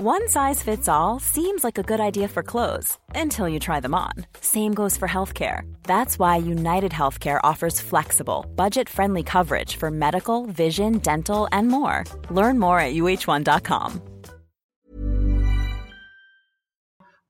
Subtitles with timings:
[0.00, 3.96] One size fits all seems like a good idea for clothes until you try them
[3.96, 4.12] on.
[4.40, 5.62] Same goes for healthcare.
[5.82, 12.04] That's why United Healthcare offers flexible, budget friendly coverage for medical, vision, dental, and more.
[12.30, 14.00] Learn more at uh1.com.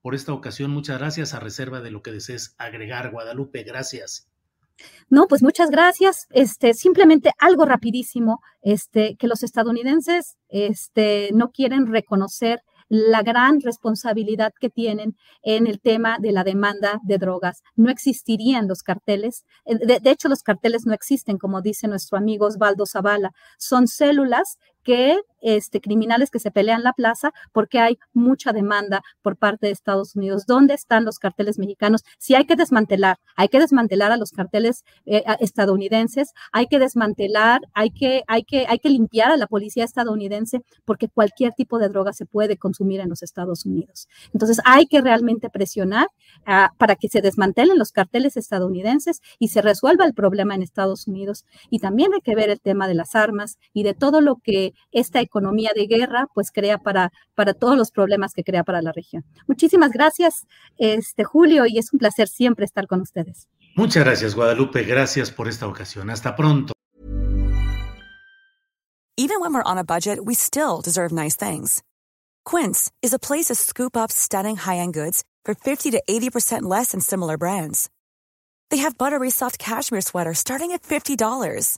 [0.03, 3.63] Por esta ocasión, muchas gracias a reserva de lo que desees agregar, Guadalupe.
[3.63, 4.29] Gracias.
[5.09, 6.27] No, pues muchas gracias.
[6.31, 14.51] Este, simplemente algo rapidísimo, este, que los estadounidenses, este, no quieren reconocer la gran responsabilidad
[14.59, 17.61] que tienen en el tema de la demanda de drogas.
[17.75, 19.45] No existirían los carteles.
[19.65, 23.31] Eh, de, de hecho, los carteles no existen, como dice nuestro amigo Osvaldo Zavala.
[23.57, 29.37] Son células que este, criminales que se pelean la plaza porque hay mucha demanda por
[29.37, 30.45] parte de Estados Unidos.
[30.45, 32.03] ¿Dónde están los carteles mexicanos?
[32.17, 37.61] Si hay que desmantelar, hay que desmantelar a los carteles eh, estadounidenses, hay que desmantelar,
[37.73, 41.89] hay que, hay, que, hay que limpiar a la policía estadounidense porque cualquier tipo de
[41.89, 44.07] droga se puede consumir en los Estados Unidos.
[44.33, 46.07] Entonces hay que realmente presionar
[46.47, 51.07] uh, para que se desmantelen los carteles estadounidenses y se resuelva el problema en Estados
[51.07, 51.45] Unidos.
[51.69, 54.68] Y también hay que ver el tema de las armas y de todo lo que
[54.91, 58.91] esta economía de guerra pues crea para, para todos los problemas que crea para la
[58.91, 59.25] región.
[59.47, 60.45] Muchísimas gracias,
[60.77, 63.47] este Julio, y es un placer siempre estar con ustedes.
[63.75, 64.83] Muchas gracias, Guadalupe.
[64.83, 66.09] Gracias por esta ocasión.
[66.09, 66.73] Hasta pronto.
[69.17, 71.83] Even when we're on a budget, we still deserve nice things.
[72.45, 76.91] Quince is a place to scoop up stunning high-end goods for 50 to 80% less
[76.91, 77.89] than similar brands.
[78.69, 81.77] They have buttery soft cashmere sweaters starting at $50,